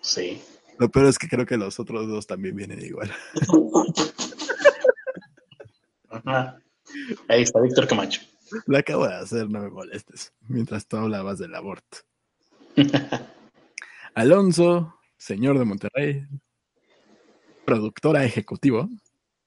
[0.00, 0.42] Sí.
[0.78, 3.10] Lo peor es que creo que los otros dos también vienen igual.
[6.10, 6.60] Ajá.
[7.28, 8.20] Ahí está Víctor Camacho.
[8.66, 11.98] Lo acabo de hacer, no me molestes, mientras tú hablabas del aborto.
[14.14, 16.26] Alonso, señor de Monterrey,
[17.64, 18.88] productora ejecutivo.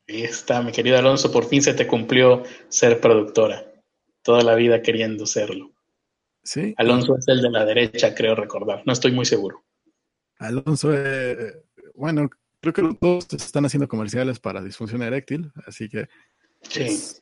[0.08, 3.66] Ahí está, mi querido Alonso, por fin se te cumplió ser productora.
[4.24, 5.72] Toda la vida queriendo serlo.
[6.48, 6.74] Sí.
[6.78, 8.82] Alonso es el de la derecha, creo recordar.
[8.86, 9.66] No estoy muy seguro.
[10.40, 11.62] Alonso, eh,
[11.94, 12.30] bueno,
[12.62, 16.08] creo que los dos están haciendo comerciales para disfunción eréctil, así que
[16.62, 17.20] sí.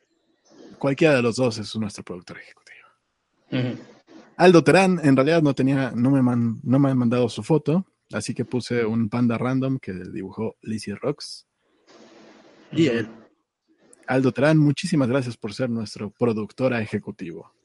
[0.78, 3.74] cualquiera de los dos es nuestro productor ejecutivo.
[4.36, 6.22] Aldo Terán, en realidad no tenía, no me,
[6.62, 10.94] no me han mandado su foto, así que puse un panda random que dibujó Lizzie
[10.94, 11.48] Rocks.
[12.70, 13.08] Y él,
[14.06, 17.55] Aldo Terán, muchísimas gracias por ser nuestro productora ejecutivo.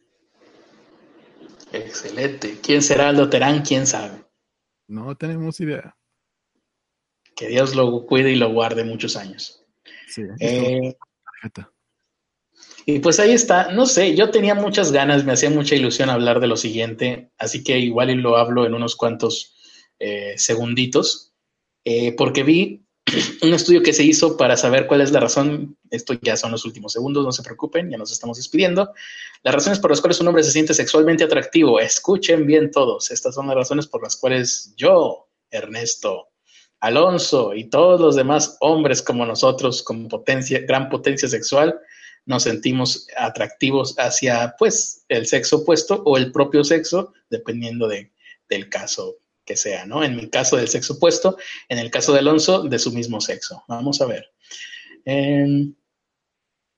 [1.71, 2.59] Excelente.
[2.61, 3.61] ¿Quién será Aldo Terán?
[3.61, 4.25] ¿Quién sabe?
[4.87, 5.95] No tenemos idea.
[7.35, 9.65] Que Dios lo cuide y lo guarde muchos años.
[10.07, 10.23] Sí.
[10.39, 10.95] Eh,
[12.85, 16.39] y pues ahí está, no sé, yo tenía muchas ganas, me hacía mucha ilusión hablar
[16.39, 19.55] de lo siguiente, así que igual y lo hablo en unos cuantos
[19.99, 21.33] eh, segunditos,
[21.85, 22.85] eh, porque vi
[23.41, 26.65] un estudio que se hizo para saber cuál es la razón, esto ya son los
[26.65, 28.93] últimos segundos, no se preocupen, ya nos estamos despidiendo,
[29.43, 33.35] las razones por las cuales un hombre se siente sexualmente atractivo, escuchen bien todos, estas
[33.35, 36.29] son las razones por las cuales yo, Ernesto,
[36.79, 41.79] Alonso y todos los demás hombres como nosotros, con potencia, gran potencia sexual,
[42.25, 48.11] nos sentimos atractivos hacia, pues, el sexo opuesto o el propio sexo, dependiendo de,
[48.49, 49.17] del caso
[49.55, 50.03] sea, ¿no?
[50.03, 51.37] En mi caso del sexo opuesto,
[51.69, 53.63] en el caso de Alonso, de su mismo sexo.
[53.67, 54.31] Vamos a ver.
[55.05, 55.73] Em,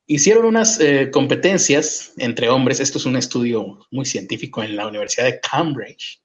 [0.07, 5.25] hicieron unas eh, competencias entre hombres, esto es un estudio muy científico en la Universidad
[5.25, 6.21] de Cambridge,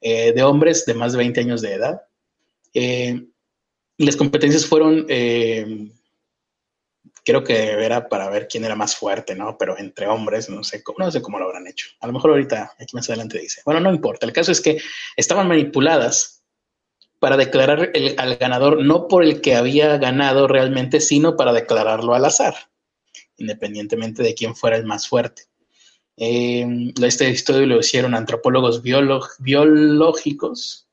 [0.00, 2.02] eh, de hombres de más de 20 años de edad.
[2.74, 3.26] Eh,
[3.98, 5.06] las competencias fueron
[7.28, 9.58] creo que era para ver quién era más fuerte, ¿no?
[9.58, 11.88] Pero entre hombres, no sé, no sé cómo lo habrán hecho.
[12.00, 13.60] A lo mejor ahorita, aquí más adelante dice.
[13.66, 14.24] Bueno, no importa.
[14.24, 14.80] El caso es que
[15.14, 16.42] estaban manipuladas
[17.18, 22.24] para declarar al ganador no por el que había ganado realmente, sino para declararlo al
[22.24, 22.54] azar,
[23.36, 25.42] independientemente de quién fuera el más fuerte.
[26.16, 26.66] Eh,
[27.02, 30.88] este estudio lo hicieron antropólogos biológicos.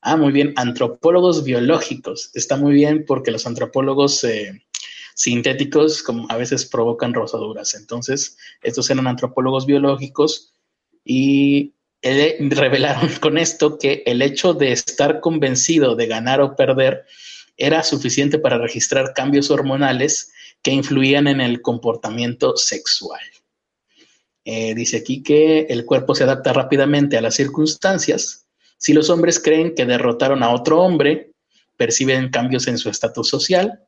[0.00, 2.30] Ah, muy bien, antropólogos biológicos.
[2.34, 4.62] Está muy bien porque los antropólogos eh,
[5.16, 7.74] sintéticos como a veces provocan rosaduras.
[7.74, 10.52] Entonces, estos eran antropólogos biológicos
[11.04, 17.06] y revelaron con esto que el hecho de estar convencido de ganar o perder
[17.56, 23.22] era suficiente para registrar cambios hormonales que influían en el comportamiento sexual.
[24.44, 28.46] Eh, dice aquí que el cuerpo se adapta rápidamente a las circunstancias.
[28.76, 31.32] Si los hombres creen que derrotaron a otro hombre,
[31.78, 33.85] perciben cambios en su estatus social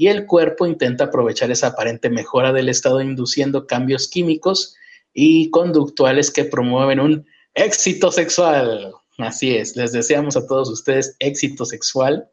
[0.00, 4.76] y el cuerpo intenta aprovechar esa aparente mejora del estado induciendo cambios químicos
[5.12, 8.92] y conductuales que promueven un éxito sexual.
[9.18, 12.30] Así es, les deseamos a todos ustedes éxito sexual.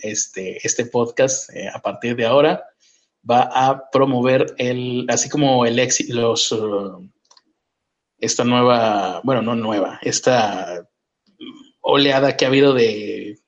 [0.00, 2.64] Este, este podcast eh, a partir de ahora
[3.30, 7.08] va a promover el, así como el éxito, los, uh,
[8.18, 10.88] esta nueva, bueno, no nueva, esta
[11.80, 13.38] oleada que ha habido de,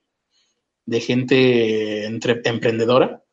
[0.87, 3.24] de gente emprendedora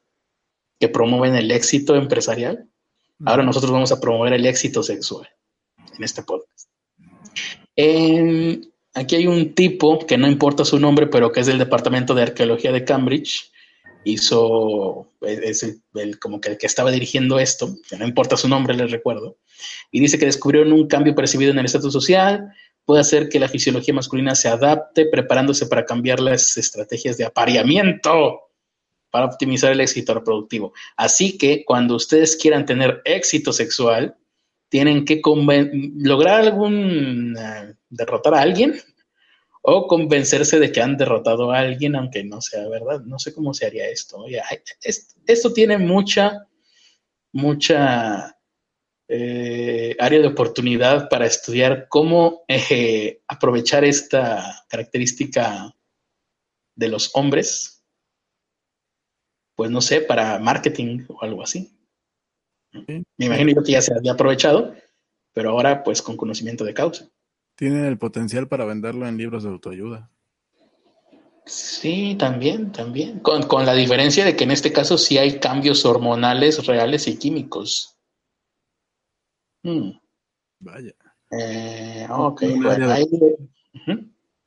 [0.82, 2.68] que promueven el éxito empresarial.
[3.24, 5.30] Ahora nosotros vamos a promover el éxito sexual
[5.96, 6.68] en este podcast.
[8.96, 12.24] aquí hay un tipo que no importa su nombre, pero que es del Departamento de
[12.24, 13.52] Arqueología de Cambridge.
[14.04, 15.62] Hizo, es
[15.94, 19.38] el, como que el que estaba dirigiendo esto, que no importa su nombre, les recuerdo.
[19.92, 22.52] Y dice que descubrieron un cambio percibido en el estatus social,
[22.86, 28.51] puede hacer que la fisiología masculina se adapte, preparándose para cambiar las estrategias de apareamiento
[29.12, 30.74] para optimizar el éxito reproductivo.
[30.96, 34.16] Así que cuando ustedes quieran tener éxito sexual,
[34.70, 35.22] tienen que
[35.98, 38.82] lograr algún eh, derrotar a alguien
[39.62, 43.02] o convencerse de que han derrotado a alguien, aunque no sea verdad.
[43.02, 44.26] No sé cómo se haría esto.
[45.28, 46.48] esto tiene mucha,
[47.34, 48.38] mucha
[49.08, 55.76] eh, área de oportunidad para estudiar cómo eh, aprovechar esta característica
[56.76, 57.81] de los hombres,
[59.62, 61.72] pues no sé, para marketing o algo así.
[62.72, 64.74] Me imagino que ya se había aprovechado,
[65.34, 67.08] pero ahora pues con conocimiento de causa.
[67.54, 70.10] Tienen el potencial para venderlo en libros de autoayuda.
[71.46, 73.20] Sí, también, también.
[73.20, 77.20] Con, con, la diferencia de que en este caso sí hay cambios hormonales reales y
[77.20, 78.00] químicos.
[79.62, 79.92] Hmm.
[80.58, 80.96] Vaya.
[81.30, 82.42] Eh, ok,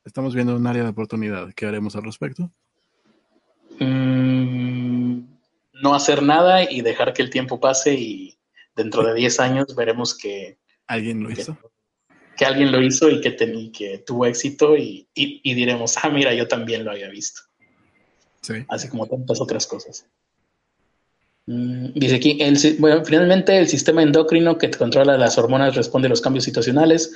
[0.05, 1.55] Estamos viendo un área de oportunidad.
[1.55, 2.51] ¿Qué haremos al respecto?
[3.79, 4.14] Mm,
[5.85, 8.39] no hacer nada y dejar que el tiempo pase y
[8.75, 10.57] dentro de 10 años veremos que...
[10.87, 11.59] ¿Alguien lo hizo?
[12.39, 13.37] Que, alguien lo hizo y que,
[13.71, 17.43] que tuvo éxito y, y diremos, ah, mira, yo también lo había visto.
[18.41, 18.55] Sí.
[18.69, 20.07] Así como tantas otras cosas.
[21.47, 26.11] Mm, dice aquí, el, bueno, finalmente el sistema endocrino que controla las hormonas responde a
[26.11, 27.13] los cambios situacionales.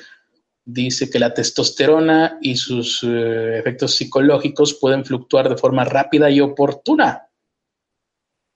[0.65, 6.41] Dice que la testosterona y sus eh, efectos psicológicos pueden fluctuar de forma rápida y
[6.41, 7.28] oportuna.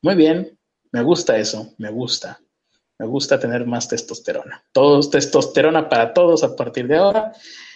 [0.02, 0.58] Muy bien,
[0.90, 2.40] me gusta eso, me gusta.
[2.98, 4.64] Me gusta tener más testosterona.
[4.72, 7.32] Todos testosterona para todos a partir de ahora.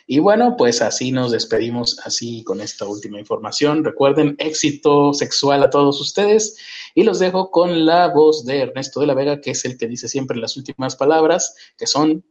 [0.09, 3.85] Y bueno, pues así nos despedimos así con esta última información.
[3.85, 6.57] Recuerden, éxito sexual a todos ustedes
[6.95, 9.89] y los dejo con la voz de Ernesto de la Vega, que es el que
[9.89, 12.25] dice siempre las últimas palabras, que son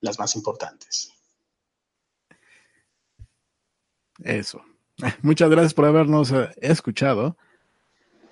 [0.00, 1.12] las más importantes.
[4.18, 4.62] Eso.
[5.22, 7.36] Muchas gracias por habernos eh, escuchado.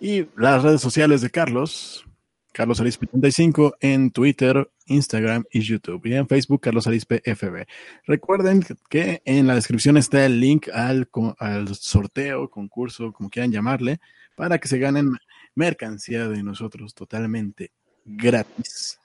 [0.01, 2.07] Y las redes sociales de Carlos,
[2.53, 6.07] Carlos Arispe 35 en Twitter, Instagram y YouTube.
[6.07, 7.67] Y en Facebook, Carlos Arispe FB.
[8.07, 14.01] Recuerden que en la descripción está el link al, al sorteo, concurso, como quieran llamarle,
[14.37, 15.13] para que se ganen
[15.55, 17.73] mercancía de nosotros totalmente
[18.07, 18.99] gratis.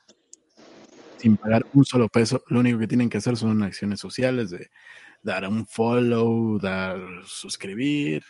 [1.17, 2.41] Sin pagar un solo peso.
[2.47, 4.69] Lo único que tienen que hacer son acciones sociales de
[5.21, 8.23] dar un follow, dar suscribir.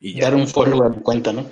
[0.00, 1.46] Y dar un follow a mi cuenta, ¿no?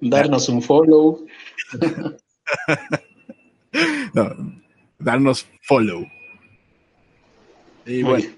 [0.00, 1.26] Darnos un follow.
[4.14, 4.60] no,
[4.98, 6.06] darnos follow.
[7.86, 8.28] Y bueno,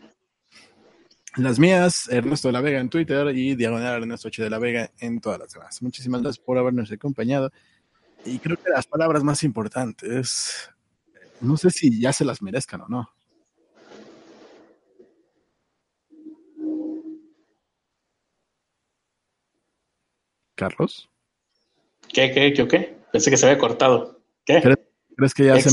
[1.36, 4.90] las mías, Ernesto de la Vega en Twitter y Diagonal Ernesto H de la Vega
[4.98, 5.80] en todas las demás.
[5.82, 7.50] Muchísimas gracias por habernos acompañado.
[8.24, 10.70] Y creo que las palabras más importantes,
[11.40, 13.10] no sé si ya se las merezcan o no.
[20.62, 21.10] Carlos.
[22.12, 22.96] ¿Qué, qué, qué, qué?
[23.10, 24.20] Pensé que se había cortado.
[24.44, 24.62] ¿Qué?
[25.16, 25.70] ¿Crees, que ya se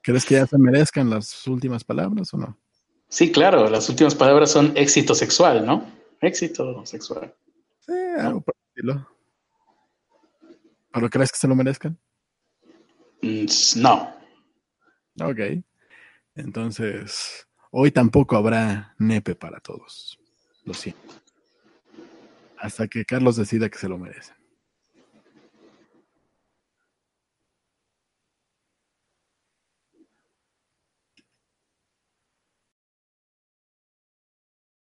[0.00, 2.58] ¿Crees que ya se merezcan las últimas palabras o no?
[3.10, 5.84] Sí, claro, las últimas palabras son éxito sexual, ¿no?
[6.22, 7.34] Éxito sexual.
[7.80, 9.06] Sí, algo por estilo.
[10.90, 11.98] ¿Pero crees que se lo merezcan?
[13.20, 13.44] Mm,
[13.76, 14.14] no.
[15.20, 15.40] Ok.
[16.34, 20.18] Entonces, hoy tampoco habrá nepe para todos.
[20.64, 21.27] Lo siento.
[22.60, 24.37] Hasta que Carlos decida que se lo merece.